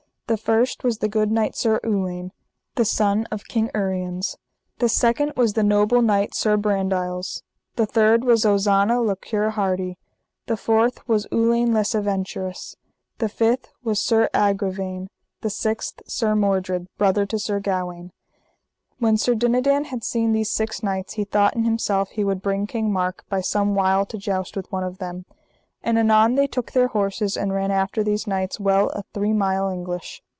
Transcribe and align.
The 0.27 0.37
first 0.37 0.85
was 0.85 0.99
the 0.99 1.09
good 1.09 1.29
knight 1.29 1.57
Sir 1.57 1.81
Uwaine, 1.83 2.29
the 2.75 2.85
son 2.85 3.25
of 3.33 3.49
King 3.49 3.69
Uriens, 3.75 4.37
the 4.79 4.87
second 4.87 5.33
was 5.35 5.51
the 5.55 5.61
noble 5.63 6.01
knight 6.01 6.33
Sir 6.33 6.55
Brandiles, 6.55 7.41
the 7.75 7.85
third 7.85 8.23
was 8.23 8.45
Ozana 8.45 9.05
le 9.05 9.17
Cure 9.17 9.49
Hardy, 9.49 9.97
the 10.45 10.55
fourth 10.55 11.05
was 11.05 11.27
Uwaine 11.33 11.73
les 11.73 11.93
Aventurous, 11.93 12.75
the 13.17 13.27
fifth 13.27 13.73
was 13.83 13.99
Sir 14.01 14.29
Agravaine, 14.33 15.09
the 15.41 15.49
sixth 15.49 16.01
Sir 16.07 16.33
Mordred, 16.33 16.87
brother 16.97 17.25
to 17.25 17.37
Sir 17.37 17.59
Gawaine. 17.59 18.13
When 18.99 19.17
Sir 19.17 19.35
Dinadan 19.35 19.87
had 19.87 20.01
seen 20.05 20.31
these 20.31 20.49
six 20.49 20.81
knights 20.81 21.15
he 21.15 21.25
thought 21.25 21.57
in 21.57 21.65
himself 21.65 22.11
he 22.11 22.23
would 22.23 22.41
bring 22.41 22.67
King 22.67 22.89
Mark 22.93 23.25
by 23.27 23.41
some 23.41 23.75
wile 23.75 24.05
to 24.05 24.17
joust 24.17 24.55
with 24.55 24.71
one 24.71 24.85
of 24.85 24.97
them. 24.97 25.25
And 25.83 25.97
anon 25.97 26.35
they 26.35 26.45
took 26.45 26.73
their 26.73 26.89
horses 26.89 27.35
and 27.35 27.51
ran 27.53 27.71
after 27.71 28.03
these 28.03 28.27
knights 28.27 28.59
well 28.59 28.89
a 28.91 29.01
three 29.15 29.33
mile 29.33 29.71
English. 29.71 30.21